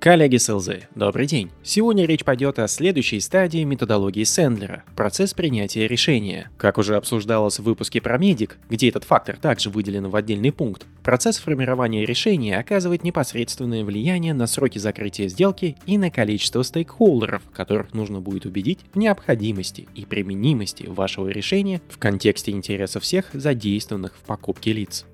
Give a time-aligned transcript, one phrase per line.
[0.00, 1.50] Коллеги с ЛЗ, добрый день.
[1.62, 6.50] Сегодня речь пойдет о следующей стадии методологии Сэндлера– процесс принятия решения.
[6.56, 10.86] Как уже обсуждалось в выпуске про медик, где этот фактор также выделен в отдельный пункт,
[11.02, 17.92] процесс формирования решения оказывает непосредственное влияние на сроки закрытия сделки и на количество стейкхолдеров, которых
[17.92, 24.20] нужно будет убедить в необходимости и применимости вашего решения в контексте интересов всех задействованных в
[24.20, 25.04] покупке лиц.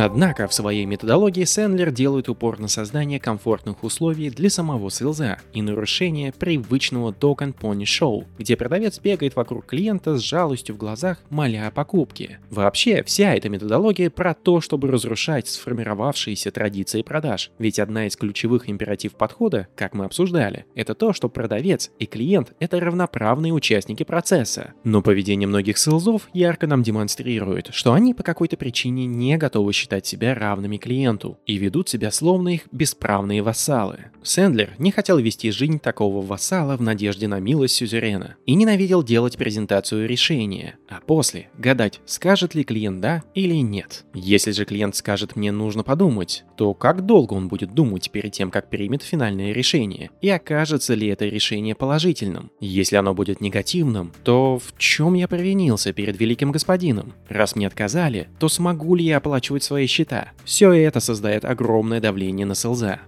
[0.00, 5.60] Однако в своей методологии Сэндлер делает упор на создание комфортных условий для самого селза и
[5.60, 11.20] нарушение привычного dog and pony show, где продавец бегает вокруг клиента с жалостью в глазах,
[11.30, 12.38] моля о покупке.
[12.48, 18.70] Вообще, вся эта методология про то, чтобы разрушать сформировавшиеся традиции продаж, ведь одна из ключевых
[18.70, 24.74] императив подхода, как мы обсуждали, это то, что продавец и клиент— это равноправные участники процесса.
[24.84, 29.87] Но поведение многих селзов ярко нам демонстрирует, что они по какой-то причине не готовы считать
[29.88, 34.10] считать себя равными клиенту и ведут себя словно их бесправные вассалы.
[34.22, 39.38] Сэндлер не хотел вести жизнь такого вассала в надежде на милость сюзерена и ненавидел делать
[39.38, 44.04] презентацию решения, а после гадать, скажет ли клиент да или нет.
[44.12, 48.50] Если же клиент скажет мне нужно подумать, то как долго он будет думать перед тем,
[48.50, 50.10] как примет финальное решение?
[50.20, 52.50] И окажется ли это решение положительным?
[52.60, 57.14] Если оно будет негативным, то в чем я провинился перед великим господином?
[57.28, 60.32] Раз мне отказали, то смогу ли я оплачивать свои счета?
[60.44, 63.00] Все это создает огромное давление на селза.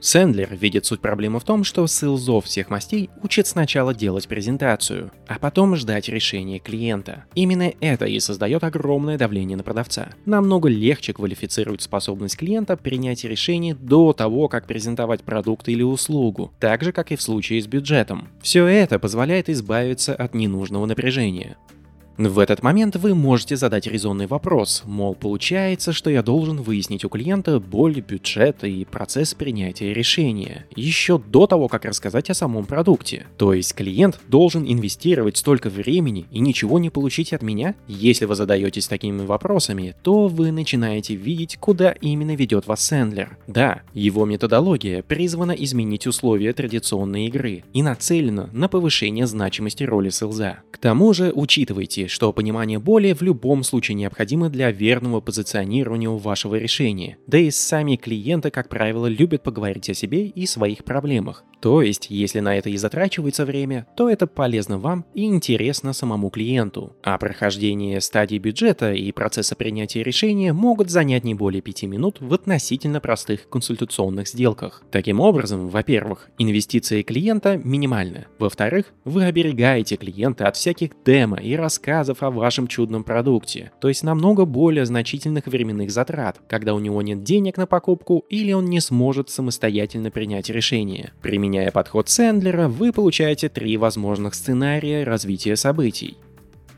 [0.00, 5.38] Сэндлер видит суть проблемы в том, что селзов всех мастей учат сначала делать презентацию, а
[5.40, 7.24] потом ждать решения клиента.
[7.34, 10.10] Именно это и создает огромное давление на продавца.
[10.24, 16.84] Намного легче квалифицировать способность клиента принять решение до того, как презентовать продукт или услугу, так
[16.84, 18.28] же, как и в случае с бюджетом.
[18.40, 21.56] Все это позволяет избавиться от ненужного напряжения.
[22.18, 27.08] В этот момент вы можете задать резонный вопрос, мол, получается, что я должен выяснить у
[27.08, 33.26] клиента боль, бюджет и процесс принятия решения, еще до того, как рассказать о самом продукте.
[33.36, 37.76] То есть клиент должен инвестировать столько времени и ничего не получить от меня?
[37.86, 43.38] Если вы задаетесь такими вопросами, то вы начинаете видеть, куда именно ведет вас Сэндлер.
[43.46, 50.58] Да, его методология призвана изменить условия традиционной игры и нацелена на повышение значимости роли селза.
[50.72, 56.56] К тому же, учитывайте, что понимание боли в любом случае необходимо для верного позиционирования вашего
[56.56, 57.18] решения.
[57.26, 61.44] Да и сами клиенты, как правило, любят поговорить о себе и своих проблемах.
[61.60, 66.30] То есть, если на это и затрачивается время, то это полезно вам и интересно самому
[66.30, 66.96] клиенту.
[67.02, 72.32] А прохождение стадии бюджета и процесса принятия решения могут занять не более 5 минут в
[72.32, 74.82] относительно простых консультационных сделках.
[74.90, 78.26] Таким образом, во-первых, инвестиции клиента минимальны.
[78.38, 84.04] Во-вторых, вы оберегаете клиента от всяких демо и рассказов о вашем чудном продукте, то есть
[84.04, 88.80] намного более значительных временных затрат, когда у него нет денег на покупку или он не
[88.80, 91.12] сможет самостоятельно принять решение.
[91.22, 96.18] Применение Применяя подход Сэндлера, вы получаете три возможных сценария развития событий.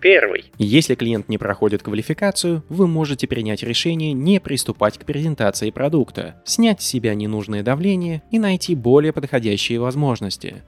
[0.00, 0.44] Первый.
[0.58, 6.81] Если клиент не проходит квалификацию, вы можете принять решение не приступать к презентации продукта, снять
[6.82, 10.62] с себя ненужное давление и найти более подходящие возможности.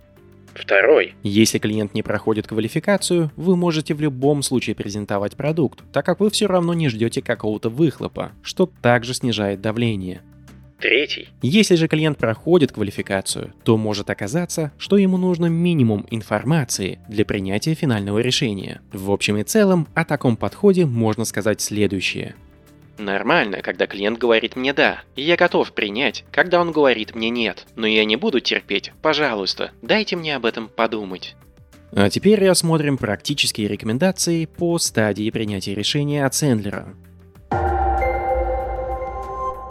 [0.52, 1.14] Второй.
[1.22, 6.28] Если клиент не проходит квалификацию, вы можете в любом случае презентовать продукт, так как вы
[6.30, 10.22] все равно не ждете какого-то выхлопа, что также снижает давление.
[10.82, 11.28] Третий.
[11.42, 17.74] Если же клиент проходит квалификацию, то может оказаться, что ему нужно минимум информации для принятия
[17.74, 18.80] финального решения.
[18.92, 22.34] В общем и целом, о таком подходе можно сказать следующее.
[22.98, 27.64] Нормально, когда клиент говорит мне «да», и я готов принять, когда он говорит мне «нет»,
[27.76, 31.36] но я не буду терпеть, пожалуйста, дайте мне об этом подумать.
[31.92, 36.94] А теперь рассмотрим практические рекомендации по стадии принятия решения от Сэндлера.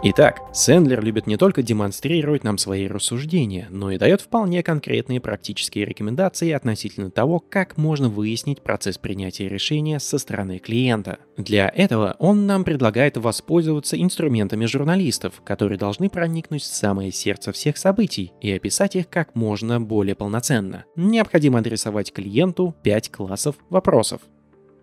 [0.04, 5.84] Итак, Сэндлер любит не только демонстрировать нам свои рассуждения, но и дает вполне конкретные практические
[5.84, 11.18] рекомендации относительно того, как можно выяснить процесс принятия решения со стороны клиента.
[11.36, 17.76] Для этого он нам предлагает воспользоваться инструментами журналистов, которые должны проникнуть в самое сердце всех
[17.76, 20.84] событий и описать их как можно более полноценно.
[20.96, 24.22] Необходимо адресовать клиенту 5 классов вопросов.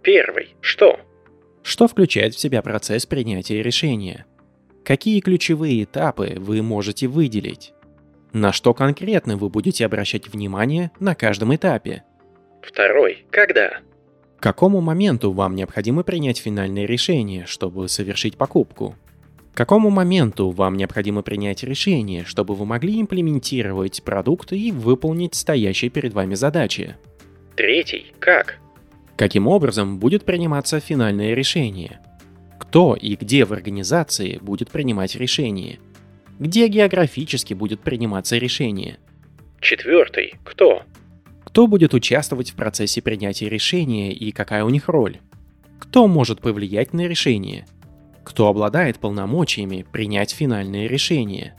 [0.02, 0.56] Первый.
[0.62, 0.98] Что?
[1.62, 4.26] Что включает в себя процесс принятия решения?
[4.90, 7.74] Какие ключевые этапы вы можете выделить?
[8.34, 12.02] На что конкретно вы будете обращать внимание на каждом этапе?
[12.64, 13.24] Второй.
[13.30, 13.82] Когда?
[14.40, 18.96] К какому моменту вам необходимо принять финальное решение, чтобы совершить покупку?
[19.54, 25.92] К какому моменту вам необходимо принять решение, чтобы вы могли имплементировать продукт и выполнить стоящие
[25.92, 26.98] перед вами задачи?
[27.56, 28.12] Третий.
[28.18, 28.58] Как?
[29.18, 32.00] Каким образом будет приниматься финальное решение?
[32.70, 35.80] Кто и где в организации будет принимать решения.
[36.38, 39.00] где географически будет приниматься решение.
[39.60, 40.36] Четвертый.
[40.46, 40.84] Кто?
[41.44, 45.18] Кто будет участвовать в процессе принятия решения и какая у них роль?
[45.80, 47.66] Кто может повлиять на решение?
[48.24, 51.56] Кто обладает полномочиями принять финальное решение?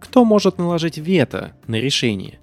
[0.00, 2.40] Кто может наложить вето на решение?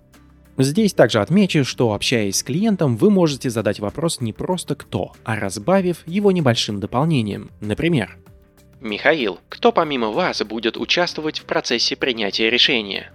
[0.57, 5.35] Здесь также отмечу, что общаясь с клиентом, вы можете задать вопрос не просто кто, а
[5.35, 7.49] разбавив его небольшим дополнением.
[7.59, 8.17] Например,
[8.83, 13.11] Михаил, кто помимо вас будет участвовать в процессе принятия решения?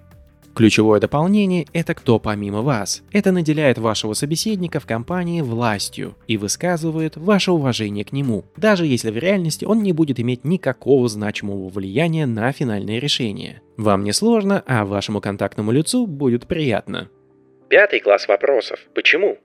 [0.54, 3.02] Ключевое дополнение– это кто помимо вас.
[3.12, 9.10] Это наделяет вашего собеседника в компании властью и высказывает ваше уважение к нему, даже если
[9.10, 13.60] в реальности он не будет иметь никакого значимого влияния на финальное решение.
[13.76, 17.08] Вам не сложно, а вашему контактному лицу будет приятно.
[17.68, 18.80] Пятый класс вопросов.
[18.94, 19.38] Почему?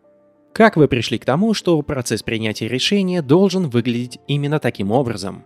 [0.53, 5.45] Как вы пришли к тому, что процесс принятия решения должен выглядеть именно таким образом?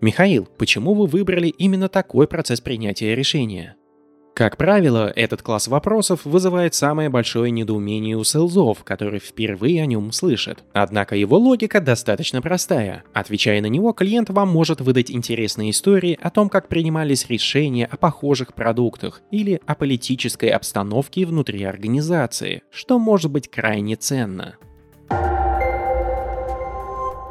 [0.00, 3.76] Михаил, почему вы выбрали именно такой процесс принятия решения?
[4.38, 10.12] Как правило, этот класс вопросов вызывает самое большое недоумение у селзов, которые впервые о нем
[10.12, 10.62] слышат.
[10.72, 13.02] Однако его логика достаточно простая.
[13.12, 17.96] Отвечая на него, клиент вам может выдать интересные истории о том, как принимались решения о
[17.96, 24.54] похожих продуктах или о политической обстановке внутри организации, что может быть крайне ценно.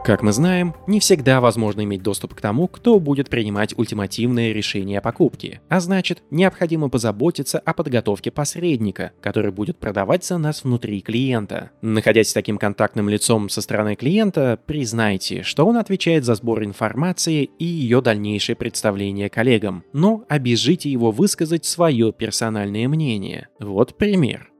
[0.08, 5.00] Как мы знаем, не всегда возможно иметь доступ к тому, кто будет принимать ультимативное решение
[5.00, 11.02] о покупке, а значит, необходимо позаботиться о подготовке посредника, который будет продавать за нас внутри
[11.02, 11.72] клиента.
[11.82, 17.66] Находясь таким контактным лицом со стороны клиента, признайте, что он отвечает за сбор информации и
[17.66, 23.50] ее дальнейшее представление коллегам, но обижите его высказать свое персональное мнение.
[23.60, 24.54] Вот пример.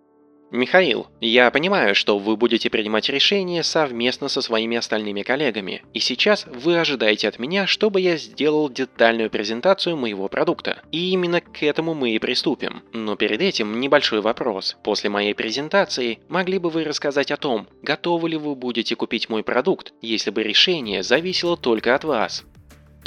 [0.50, 6.46] Михаил, я понимаю, что вы будете принимать решения совместно со своими остальными коллегами, и сейчас
[6.46, 10.82] вы ожидаете от меня, чтобы я сделал детальную презентацию моего продукта.
[10.92, 12.82] И именно к этому мы и приступим.
[12.94, 14.78] Но перед этим небольшой вопрос.
[14.84, 19.44] После моей презентации могли бы вы рассказать о том, готовы ли вы будете купить мой
[19.44, 22.46] продукт, если бы решение зависело только от вас?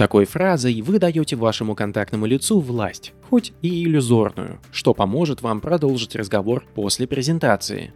[0.00, 6.16] Такой фразой вы даете вашему контактному лицу власть, хоть и иллюзорную, что поможет вам продолжить
[6.16, 7.92] разговор после презентации.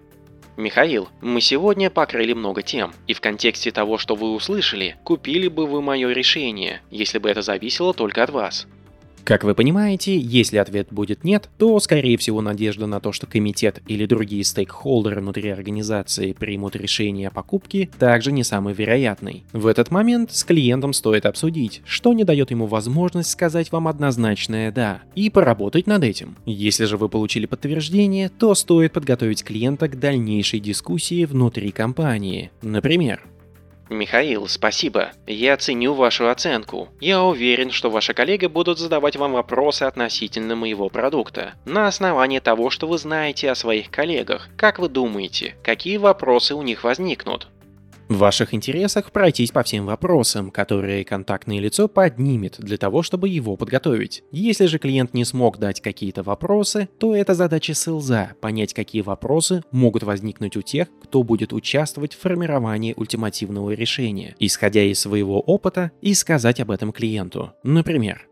[0.58, 5.66] Михаил, мы сегодня покрыли много тем, и в контексте того, что вы услышали, купили бы
[5.66, 8.66] вы мое решение, если бы это зависело только от вас.
[9.24, 13.80] Как вы понимаете, если ответ будет нет, то, скорее всего, надежда на то, что комитет
[13.86, 19.44] или другие стейкхолдеры внутри организации примут решение о покупке, также не самый вероятный.
[19.54, 24.70] В этот момент с клиентом стоит обсудить, что не дает ему возможность сказать вам однозначное
[24.70, 26.36] «да» и поработать над этим.
[26.44, 32.50] Если же вы получили подтверждение, то стоит подготовить клиента к дальнейшей дискуссии внутри компании.
[32.60, 33.22] Например,
[33.90, 35.12] Михаил, спасибо.
[35.26, 36.88] Я ценю вашу оценку.
[37.00, 41.54] Я уверен, что ваши коллеги будут задавать вам вопросы относительно моего продукта.
[41.64, 44.48] На основании того, что вы знаете о своих коллегах.
[44.56, 47.48] Как вы думаете, какие вопросы у них возникнут?
[48.14, 53.56] В ваших интересах пройтись по всем вопросам, которые контактное лицо поднимет для того, чтобы его
[53.56, 54.22] подготовить.
[54.30, 59.64] Если же клиент не смог дать какие-то вопросы, то это задача селза– понять, какие вопросы
[59.72, 65.90] могут возникнуть у тех, кто будет участвовать в формировании ультимативного решения, исходя из своего опыта
[66.00, 67.50] и сказать об этом клиенту.
[67.64, 68.28] Например,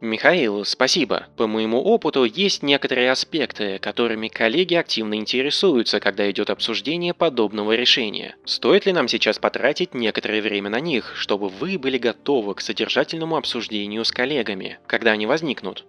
[0.00, 1.26] Михаил, спасибо.
[1.36, 8.36] По моему опыту есть некоторые аспекты, которыми коллеги активно интересуются, когда идет обсуждение подобного решения.
[8.44, 13.36] Стоит ли нам сейчас потратить некоторое время на них, чтобы вы были готовы к содержательному
[13.36, 15.84] обсуждению с коллегами, когда они возникнут?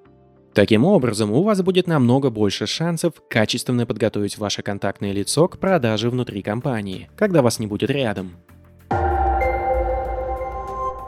[0.56, 6.10] Таким образом, у вас будет намного больше шансов качественно подготовить ваше контактное лицо к продаже
[6.10, 8.38] внутри компании, когда вас не будет рядом.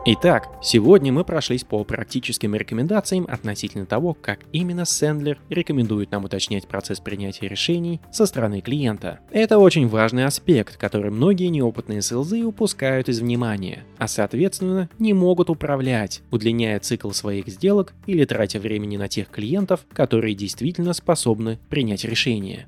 [0.03, 6.67] Итак, сегодня мы прошлись по практическим рекомендациям относительно того, как именно Сэндлер рекомендует нам уточнять
[6.67, 9.19] процесс принятия решений со стороны клиента.
[9.29, 15.51] Это очень важный аспект, который многие неопытные селзы упускают из внимания, а соответственно не могут
[15.51, 22.05] управлять, удлиняя цикл своих сделок или тратя времени на тех клиентов, которые действительно способны принять
[22.05, 22.65] решение.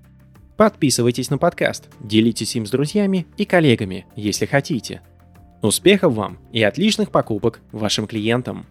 [0.55, 5.01] Подписывайтесь на подкаст, делитесь им с друзьями и коллегами, если хотите–
[5.63, 8.65] Успехов вам и отличных покупок вашим клиентам!